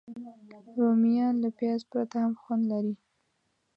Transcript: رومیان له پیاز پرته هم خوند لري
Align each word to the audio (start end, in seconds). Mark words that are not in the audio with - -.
رومیان 0.79 1.33
له 1.43 1.49
پیاز 1.57 1.81
پرته 1.91 2.15
هم 2.23 2.33
خوند 2.41 2.63
لري 2.71 2.93